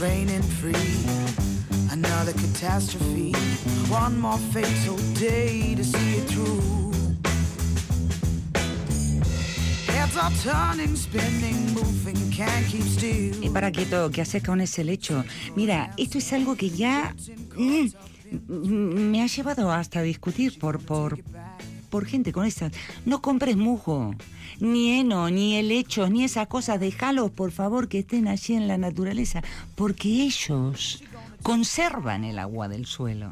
Reigning 0.00 0.42
free. 0.42 0.74
Another 1.90 2.32
catastrophe. 2.32 3.32
One 3.90 4.18
more 4.18 4.38
day 5.18 5.74
to 5.74 5.84
see 5.84 6.16
it 6.16 6.28
through. 6.30 6.76
Y 13.42 13.48
para 13.50 13.70
quieto, 13.70 14.10
¿qué 14.10 14.22
haces 14.22 14.42
con 14.42 14.60
ese 14.62 14.82
lecho? 14.82 15.24
Mira, 15.56 15.90
esto 15.98 16.18
es 16.18 16.32
algo 16.32 16.56
que 16.56 16.70
ya 16.70 17.14
mm, 17.54 17.86
mm, 18.48 19.10
me 19.10 19.22
ha 19.22 19.26
llevado 19.26 19.70
hasta 19.70 20.00
discutir 20.00 20.58
por, 20.58 20.80
por, 20.80 21.18
por 21.86 22.06
gente 22.06 22.32
con 22.32 22.44
estas. 22.44 22.72
No 23.04 23.22
compres 23.22 23.56
musgo, 23.56 24.14
ni 24.60 24.98
heno, 24.98 25.30
ni 25.30 25.56
helechos, 25.56 26.10
ni 26.10 26.24
esas 26.24 26.46
cosas. 26.48 26.80
Déjalos, 26.80 27.30
por 27.30 27.52
favor, 27.52 27.88
que 27.88 28.00
estén 28.00 28.28
allí 28.28 28.54
en 28.54 28.68
la 28.68 28.78
naturaleza, 28.78 29.42
porque 29.74 30.08
ellos 30.22 31.02
conservan 31.42 32.24
el 32.24 32.38
agua 32.38 32.68
del 32.68 32.86
suelo. 32.86 33.30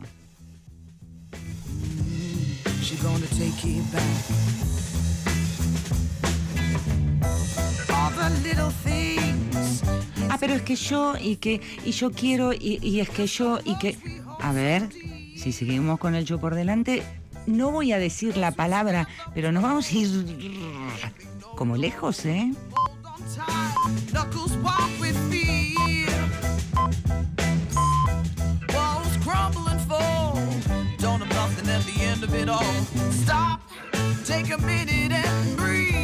Ah, 10.31 10.37
pero 10.39 10.55
es 10.55 10.63
que 10.63 10.77
yo 10.77 11.15
y 11.21 11.37
que 11.37 11.61
y 11.85 11.91
yo 11.93 12.11
quiero 12.11 12.53
y, 12.53 12.79
y 12.83 13.01
es 13.01 13.09
que 13.09 13.27
yo 13.27 13.61
y 13.65 13.77
que 13.79 13.97
a 14.41 14.53
ver, 14.53 14.91
si 15.37 15.53
seguimos 15.53 15.99
con 15.99 16.15
el 16.15 16.25
yo 16.25 16.39
por 16.39 16.55
delante, 16.55 17.03
no 17.47 17.71
voy 17.71 17.93
a 17.93 17.99
decir 17.99 18.37
la 18.37 18.53
palabra, 18.53 19.09
pero 19.35 19.53
nos 19.53 19.63
vamos 19.63 19.91
a 19.91 19.95
ir 19.95 20.09
como 21.57 21.77
lejos, 21.77 22.25
¿eh? 22.25 22.53
take 34.25 34.51
a 34.51 34.59
minute 34.59 35.13
and 35.13 35.57
breathe. 35.57 36.04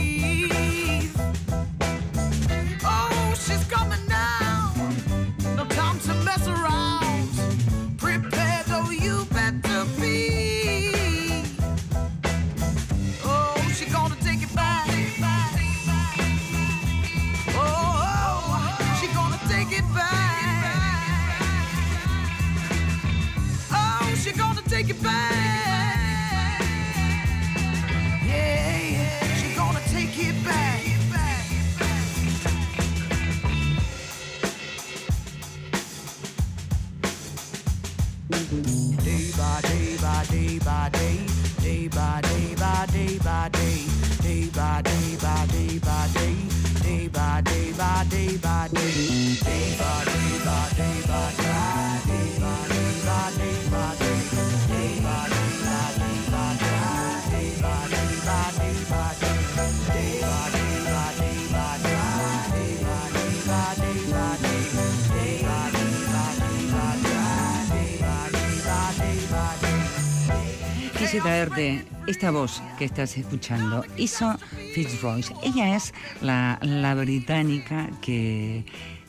Esta 72.06 72.30
voz 72.30 72.62
que 72.78 72.84
estás 72.84 73.16
escuchando. 73.18 73.84
Hizo 73.96 74.36
Fitzroy. 74.74 75.24
Ella 75.42 75.76
es 75.76 75.92
la, 76.22 76.58
la 76.62 76.94
británica 76.94 77.90
que 78.00 78.64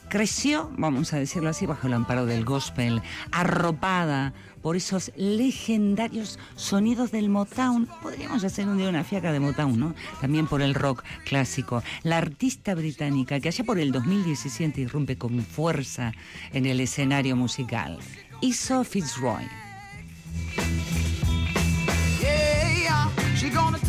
creció, 0.08 0.70
vamos 0.76 1.12
a 1.14 1.18
decirlo 1.18 1.48
así, 1.48 1.64
bajo 1.64 1.86
el 1.86 1.94
amparo 1.94 2.26
del 2.26 2.44
gospel, 2.44 3.00
arropada 3.30 4.34
por 4.60 4.76
esos 4.76 5.10
legendarios 5.16 6.38
sonidos 6.54 7.12
del 7.12 7.30
Motown. 7.30 7.88
Podríamos 8.02 8.44
hacer 8.44 8.68
un 8.68 8.76
día 8.76 8.90
una 8.90 9.04
fiaca 9.04 9.32
de 9.32 9.40
Motown, 9.40 9.78
¿no? 9.78 9.94
También 10.20 10.46
por 10.46 10.60
el 10.60 10.74
rock 10.74 11.02
clásico. 11.24 11.82
La 12.02 12.18
artista 12.18 12.74
británica 12.74 13.40
que 13.40 13.48
allá 13.48 13.64
por 13.64 13.78
el 13.78 13.90
2017 13.90 14.82
irrumpe 14.82 15.16
con 15.16 15.40
fuerza 15.42 16.12
en 16.52 16.66
el 16.66 16.80
escenario 16.80 17.36
musical. 17.36 17.98
Hizo 18.42 18.84
Fitzroy. 18.84 19.48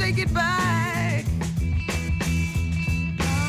take 0.05 0.17
it 0.17 0.33
back. 0.33 1.23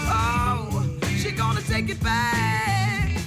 Oh, 0.06 0.86
she 1.16 1.32
gonna 1.32 1.60
take 1.62 1.88
it 1.90 2.00
back. 2.00 3.18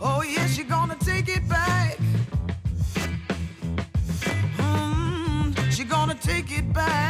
Oh 0.00 0.22
yeah, 0.22 0.46
she 0.46 0.64
gonna 0.64 0.96
take 0.96 1.28
it 1.28 1.46
back. 1.46 1.98
Hmm, 4.56 5.52
she 5.70 5.84
gonna 5.84 6.14
take 6.14 6.50
it 6.50 6.72
back. 6.72 7.03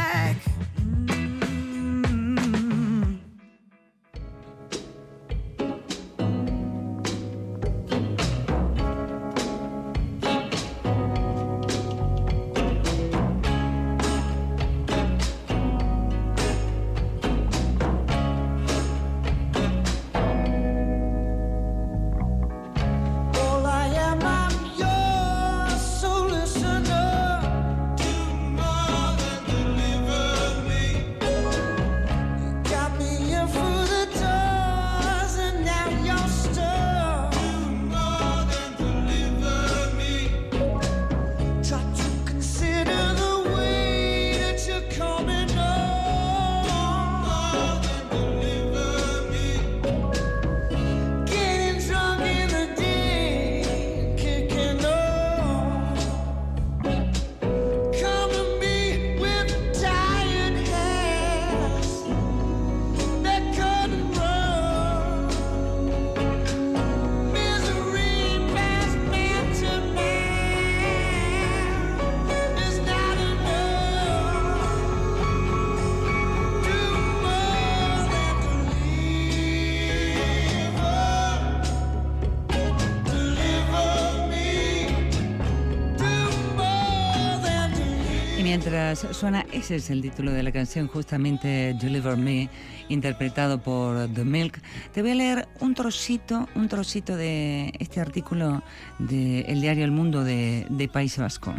Mientras 88.55 89.05
suena, 89.11 89.45
ese 89.51 89.75
es 89.75 89.89
el 89.89 90.01
título 90.01 90.31
de 90.31 90.41
la 90.41 90.49
canción, 90.49 90.87
justamente 90.87 91.75
Deliver 91.77 92.15
Me, 92.15 92.49
interpretado 92.87 93.61
por 93.61 94.07
The 94.13 94.23
Milk, 94.23 94.61
te 94.93 95.01
voy 95.01 95.11
a 95.11 95.15
leer 95.15 95.47
un 95.59 95.75
trocito, 95.75 96.47
un 96.55 96.69
trocito 96.69 97.17
de 97.17 97.73
este 97.79 97.99
artículo 97.99 98.63
del 98.97 99.59
diario 99.59 99.83
El 99.83 99.91
Mundo 99.91 100.23
de, 100.23 100.89
País 100.93 101.17
Vasco. 101.17 101.53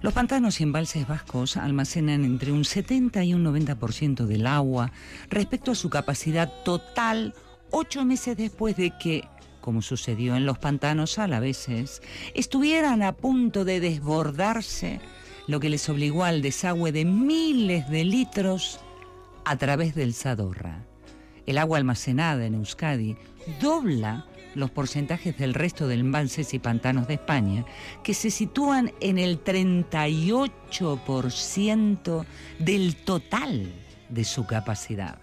Los 0.00 0.12
pantanos 0.12 0.60
y 0.60 0.62
embalses 0.62 1.08
vascos 1.08 1.56
almacenan 1.56 2.24
entre 2.24 2.52
un 2.52 2.64
70 2.64 3.24
y 3.24 3.34
un 3.34 3.44
90% 3.44 4.26
del 4.26 4.46
agua 4.46 4.92
respecto 5.28 5.72
a 5.72 5.74
su 5.74 5.90
capacidad 5.90 6.52
total 6.62 7.34
ocho 7.72 8.04
meses 8.04 8.36
después 8.36 8.76
de 8.76 8.92
que, 8.96 9.24
como 9.60 9.82
sucedió 9.82 10.36
en 10.36 10.46
los 10.46 10.58
pantanos 10.58 11.18
alaveses, 11.18 12.00
estuvieran 12.32 13.02
a 13.02 13.10
punto 13.10 13.64
de 13.64 13.80
desbordarse, 13.80 15.00
lo 15.46 15.60
que 15.60 15.70
les 15.70 15.88
obligó 15.88 16.24
al 16.24 16.42
desagüe 16.42 16.92
de 16.92 17.04
miles 17.04 17.88
de 17.88 18.04
litros 18.04 18.80
a 19.44 19.56
través 19.56 19.94
del 19.94 20.14
Zadorra. 20.14 20.84
El 21.46 21.58
agua 21.58 21.78
almacenada 21.78 22.46
en 22.46 22.54
Euskadi 22.54 23.16
dobla 23.60 24.26
los 24.56 24.70
porcentajes 24.70 25.38
del 25.38 25.54
resto 25.54 25.86
de 25.86 25.94
embalses 25.94 26.52
y 26.54 26.58
pantanos 26.58 27.06
de 27.06 27.14
España, 27.14 27.64
que 28.02 28.12
se 28.14 28.30
sitúan 28.30 28.92
en 29.00 29.18
el 29.18 29.44
38% 29.44 32.26
del 32.58 32.96
total 32.96 33.70
de 34.08 34.24
su 34.24 34.44
capacidad. 34.46 35.18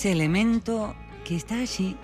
Ese 0.00 0.12
elemento 0.12 0.96
que 1.26 1.36
está 1.36 1.60
allí 1.60 1.94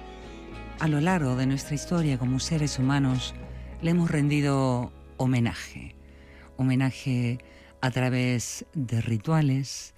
a 0.80 0.86
lo 0.86 1.00
largo 1.00 1.34
de 1.34 1.46
nuestra 1.46 1.74
historia 1.74 2.18
como 2.18 2.40
seres 2.40 2.78
humanos, 2.78 3.34
le 3.80 3.92
hemos 3.92 4.10
rendido 4.10 4.92
homenaje. 5.16 5.96
Homenaje 6.58 7.38
a 7.80 7.90
través 7.90 8.66
de 8.74 9.00
rituales, 9.00 9.94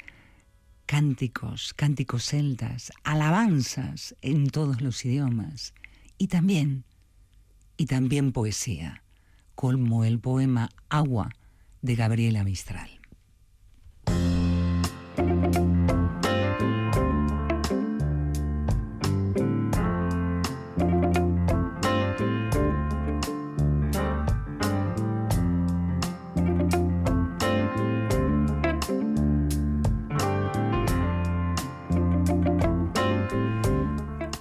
cánticos, 0.86 1.74
cánticos 1.74 2.26
celtas, 2.26 2.92
alabanzas 3.02 4.14
en 4.22 4.48
todos 4.48 4.80
los 4.80 5.04
idiomas 5.04 5.74
y 6.18 6.28
también, 6.28 6.84
y 7.76 7.86
también 7.86 8.30
poesía, 8.30 9.02
como 9.56 10.04
el 10.04 10.20
poema 10.20 10.68
Agua 10.88 11.30
de 11.82 11.96
Gabriela 11.96 12.44
Mistral. 12.44 13.00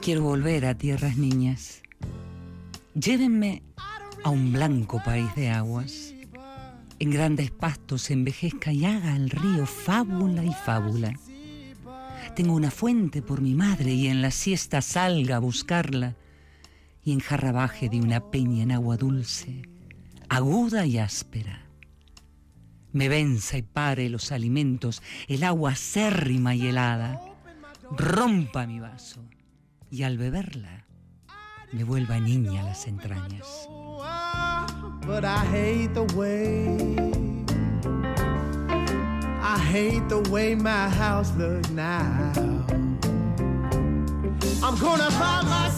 Quiero 0.08 0.22
volver 0.22 0.66
a 0.66 0.78
tierras 0.78 1.18
niñas. 1.18 1.82
Llévenme 2.94 3.62
a 4.24 4.30
un 4.30 4.54
blanco 4.54 5.02
país 5.04 5.28
de 5.36 5.50
aguas. 5.50 6.14
En 6.98 7.12
grandes 7.12 7.52
pastos 7.52 8.10
envejezca 8.10 8.72
y 8.72 8.86
haga 8.86 9.18
el 9.18 9.30
río 9.30 9.66
fábula 9.66 10.46
y 10.46 10.54
fábula. 10.54 11.12
Tengo 12.38 12.54
una 12.54 12.72
fuente 12.72 13.22
por 13.22 13.42
mi 13.42 13.54
madre 13.54 13.92
y 13.96 14.08
en 14.08 14.22
la 14.22 14.32
siesta 14.32 14.82
salga 14.82 15.36
a 15.36 15.40
buscarla. 15.40 16.16
Y 17.04 17.12
en 17.12 17.20
jarra 17.20 17.52
baje 17.52 17.90
de 17.90 18.00
una 18.00 18.32
peña 18.32 18.64
en 18.64 18.72
agua 18.72 18.96
dulce, 18.96 19.64
aguda 20.30 20.86
y 20.86 21.00
áspera. 21.00 21.66
Me 22.94 23.10
venza 23.10 23.58
y 23.58 23.62
pare 23.62 24.08
los 24.08 24.32
alimentos, 24.32 25.04
el 25.28 25.44
agua 25.44 25.72
acérrima 25.72 26.56
y 26.56 26.68
helada. 26.68 27.20
Rompa 27.92 28.66
mi 28.66 28.80
vaso 28.80 29.22
y 29.90 30.04
al 30.04 30.18
beberla 30.18 30.86
me 31.72 31.84
vuelva 31.84 32.20
niña 32.20 32.64
las 32.64 32.88
entrañas. 32.88 33.68
But 35.06 35.24
I 35.24 35.46
hate 35.46 35.94
the 35.94 36.04
way 36.16 36.96
I 39.42 39.58
hate 39.58 40.10
the 40.10 40.20
way 40.30 40.56
my 40.56 40.90
house 40.90 41.32
looks 41.38 41.70
now. 41.70 42.34
I'm 44.62 44.78
gonna 44.78 45.10
find 45.12 45.48
my 45.48 45.70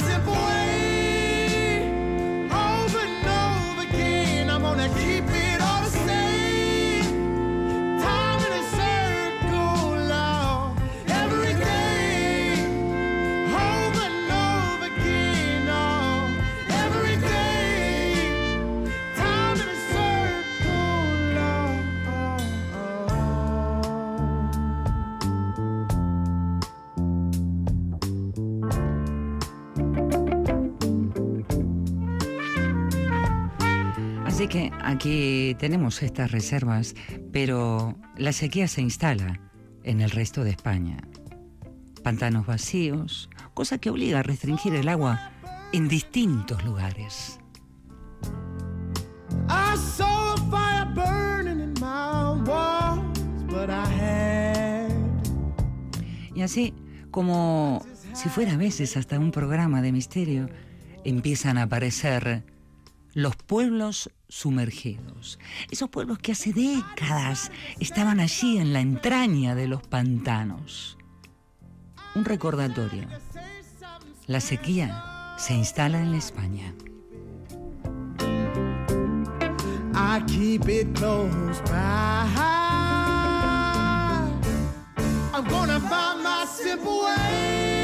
que 34.49 34.71
aquí 34.81 35.55
tenemos 35.59 36.01
estas 36.01 36.31
reservas, 36.31 36.95
pero 37.31 37.95
la 38.17 38.33
sequía 38.33 38.67
se 38.67 38.81
instala 38.81 39.39
en 39.83 40.01
el 40.01 40.09
resto 40.09 40.43
de 40.43 40.49
España. 40.49 40.97
Pantanos 42.03 42.47
vacíos, 42.47 43.29
cosa 43.53 43.77
que 43.77 43.91
obliga 43.91 44.19
a 44.19 44.23
restringir 44.23 44.73
el 44.73 44.89
agua 44.89 45.31
en 45.71 45.87
distintos 45.87 46.63
lugares. 46.65 47.39
I 49.47 49.77
saw 49.77 50.33
a 50.33 50.37
fire 50.49 50.93
burning 50.95 51.61
in 51.61 51.73
my 51.79 52.41
walls, 52.49 53.03
but 53.47 53.69
I 53.69 53.85
had 53.85 54.89
Y 56.33 56.41
así, 56.41 56.73
como 57.11 57.85
si 58.13 58.29
fuera 58.29 58.53
a 58.53 58.57
veces 58.57 58.97
hasta 58.97 59.19
un 59.19 59.31
programa 59.31 59.81
de 59.81 59.91
misterio, 59.91 60.49
empiezan 61.03 61.57
a 61.59 61.63
aparecer 61.63 62.43
los 63.13 63.35
pueblos 63.35 64.09
sumergidos. 64.29 65.39
Esos 65.69 65.89
pueblos 65.89 66.19
que 66.19 66.31
hace 66.31 66.53
décadas 66.53 67.51
estaban 67.79 68.19
allí 68.19 68.57
en 68.57 68.71
la 68.71 68.79
entraña 68.79 69.55
de 69.55 69.67
los 69.67 69.81
pantanos. 69.81 70.97
Un 72.15 72.23
recordatorio. 72.23 73.07
La 74.27 74.39
sequía 74.39 75.35
se 75.37 75.55
instala 75.55 76.01
en 76.01 76.13
España. 76.13 76.73
I 79.93 80.21
keep 80.27 80.69
it 80.69 80.95
close 80.95 81.61
by. 81.65 82.27
I'm 85.33 85.47
gonna 85.47 85.79
find 85.79 86.23
my 86.23 86.45
simple 86.45 87.03
way. 87.03 87.78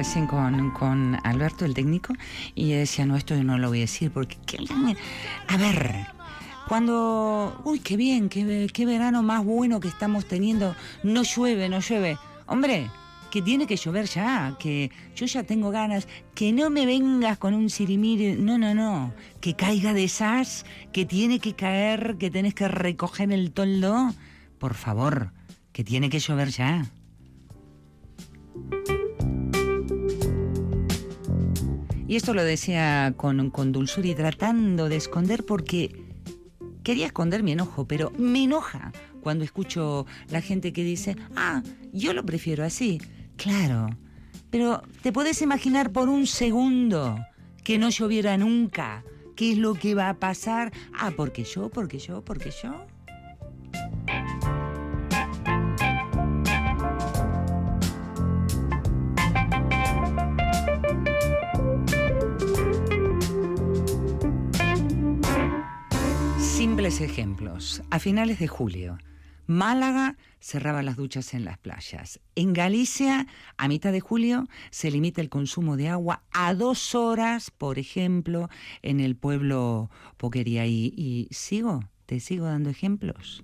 Recién 0.00 0.26
con, 0.26 0.70
con 0.70 1.18
Alberto, 1.24 1.66
el 1.66 1.74
técnico, 1.74 2.14
y 2.54 2.72
decía, 2.72 3.04
no, 3.04 3.16
esto 3.16 3.34
yo 3.34 3.44
no 3.44 3.58
lo 3.58 3.68
voy 3.68 3.78
a 3.78 3.80
decir, 3.82 4.10
porque... 4.10 4.38
¿qué- 4.46 4.64
A 5.46 5.56
ver, 5.58 6.06
cuando... 6.68 7.60
Uy, 7.66 7.80
qué 7.80 7.98
bien, 7.98 8.30
qué, 8.30 8.70
qué 8.72 8.86
verano 8.86 9.22
más 9.22 9.44
bueno 9.44 9.78
que 9.78 9.88
estamos 9.88 10.24
teniendo. 10.26 10.74
No 11.02 11.22
llueve, 11.22 11.68
no 11.68 11.80
llueve. 11.80 12.16
Hombre, 12.46 12.90
que 13.30 13.42
tiene 13.42 13.66
que 13.66 13.76
llover 13.76 14.06
ya, 14.06 14.56
que 14.58 14.90
yo 15.14 15.26
ya 15.26 15.42
tengo 15.42 15.70
ganas, 15.70 16.08
que 16.34 16.50
no 16.54 16.70
me 16.70 16.86
vengas 16.86 17.36
con 17.36 17.52
un 17.52 17.68
sirimiri, 17.68 18.36
no, 18.36 18.56
no, 18.56 18.74
no, 18.74 19.12
que 19.42 19.54
caiga 19.54 19.92
de 19.92 20.04
esas, 20.04 20.64
que 20.94 21.04
tiene 21.04 21.40
que 21.40 21.52
caer, 21.54 22.16
que 22.18 22.30
tenés 22.30 22.54
que 22.54 22.68
recoger 22.68 23.30
el 23.32 23.52
toldo. 23.52 24.14
Por 24.58 24.72
favor, 24.72 25.32
que 25.74 25.84
tiene 25.84 26.08
que 26.08 26.20
llover 26.20 26.48
ya. 26.48 26.86
Y 32.10 32.16
esto 32.16 32.34
lo 32.34 32.42
decía 32.42 33.14
con, 33.16 33.50
con 33.50 33.70
dulzura 33.70 34.08
y 34.08 34.16
tratando 34.16 34.88
de 34.88 34.96
esconder 34.96 35.46
porque 35.46 35.94
quería 36.82 37.06
esconder 37.06 37.44
mi 37.44 37.52
enojo, 37.52 37.86
pero 37.86 38.10
me 38.18 38.42
enoja 38.42 38.90
cuando 39.20 39.44
escucho 39.44 40.06
la 40.28 40.40
gente 40.40 40.72
que 40.72 40.82
dice, 40.82 41.14
ah, 41.36 41.62
yo 41.92 42.12
lo 42.12 42.26
prefiero 42.26 42.64
así. 42.64 43.00
Claro, 43.36 43.90
pero 44.50 44.82
¿te 45.04 45.12
puedes 45.12 45.40
imaginar 45.40 45.92
por 45.92 46.08
un 46.08 46.26
segundo 46.26 47.16
que 47.62 47.78
no 47.78 47.90
lloviera 47.90 48.36
nunca? 48.36 49.04
¿Qué 49.36 49.52
es 49.52 49.58
lo 49.58 49.74
que 49.74 49.94
va 49.94 50.08
a 50.08 50.18
pasar? 50.18 50.72
Ah, 50.92 51.12
porque 51.16 51.44
yo, 51.44 51.68
porque 51.68 52.00
yo, 52.00 52.24
porque 52.24 52.50
yo. 52.60 52.88
Ejemplos. 67.04 67.82
A 67.90 67.98
finales 67.98 68.38
de 68.38 68.48
julio, 68.48 68.98
Málaga 69.46 70.16
cerraba 70.38 70.82
las 70.82 70.96
duchas 70.96 71.34
en 71.34 71.44
las 71.44 71.58
playas. 71.58 72.20
En 72.34 72.52
Galicia, 72.52 73.26
a 73.56 73.68
mitad 73.68 73.92
de 73.92 74.00
julio, 74.00 74.48
se 74.70 74.90
limita 74.90 75.20
el 75.20 75.28
consumo 75.28 75.76
de 75.76 75.88
agua 75.88 76.22
a 76.32 76.54
dos 76.54 76.94
horas, 76.94 77.50
por 77.50 77.78
ejemplo, 77.78 78.48
en 78.82 79.00
el 79.00 79.16
pueblo 79.16 79.90
Poquería. 80.16 80.66
Y, 80.66 80.92
y 80.96 81.28
sigo, 81.30 81.84
te 82.06 82.20
sigo 82.20 82.46
dando 82.46 82.70
ejemplos. 82.70 83.42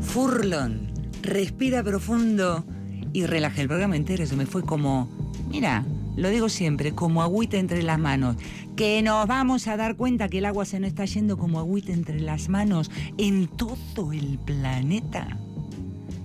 Furlon, 0.00 0.91
respira 1.22 1.82
profundo 1.82 2.64
y 3.12 3.26
relaja 3.26 3.60
el 3.62 3.68
programa 3.68 3.96
entero. 3.96 4.26
Se 4.26 4.36
me 4.36 4.46
fue 4.46 4.62
como, 4.62 5.08
mira, 5.50 5.84
lo 6.16 6.28
digo 6.28 6.48
siempre, 6.48 6.92
como 6.92 7.22
agüita 7.22 7.58
entre 7.58 7.82
las 7.82 7.98
manos. 7.98 8.36
Que 8.76 9.02
nos 9.02 9.26
vamos 9.26 9.66
a 9.68 9.76
dar 9.76 9.96
cuenta 9.96 10.28
que 10.28 10.38
el 10.38 10.46
agua 10.46 10.64
se 10.64 10.80
nos 10.80 10.88
está 10.88 11.04
yendo 11.04 11.36
como 11.38 11.58
agüita 11.58 11.92
entre 11.92 12.20
las 12.20 12.48
manos 12.48 12.90
en 13.18 13.46
todo 13.48 14.12
el 14.12 14.38
planeta. 14.38 15.38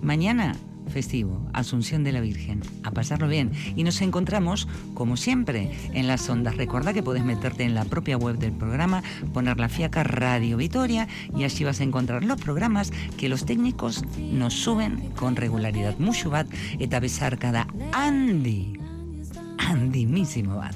Mañana, 0.02 0.56
festivo, 0.90 1.48
Asunción 1.54 2.04
de 2.04 2.12
la 2.12 2.22
Virgen. 2.22 2.62
A 2.84 2.92
pasarlo 2.92 3.28
bien. 3.28 3.52
Y 3.76 3.84
nos 3.84 4.02
encontramos, 4.02 4.68
como 4.94 5.18
siempre, 5.18 5.72
en 5.94 6.08
las 6.08 6.30
ondas. 6.30 6.58
Recuerda 6.58 6.94
que 6.94 7.04
puedes 7.04 7.24
meterte 7.24 7.64
en 7.64 7.76
la 7.76 7.86
propia 7.86 8.18
web 8.18 8.38
del 8.38 8.52
programa, 8.52 9.04
poner 9.34 9.60
la 9.60 9.70
fiaca 9.70 10.04
Radio 10.04 10.58
Vitoria 10.58 11.08
y 11.38 11.44
allí 11.44 11.64
vas 11.64 11.80
a 11.80 11.84
encontrar 11.84 12.24
los 12.24 12.40
programas 12.40 12.92
que 13.18 13.30
los 13.30 13.46
técnicos 13.46 14.04
nos 14.18 14.54
suben 14.54 15.12
con 15.16 15.36
regularidad. 15.36 15.98
Mucho 16.00 16.30
bat, 16.30 16.48
eta 16.80 17.02
cada 17.40 17.68
Andy. 17.94 18.74
Andimísimo 19.58 20.58
bat. 20.58 20.76